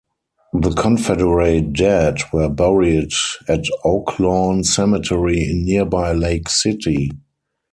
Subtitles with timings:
[0.53, 3.11] The Confederate dead were buried
[3.47, 7.11] at Oaklawn Cemetery in nearby Lake City.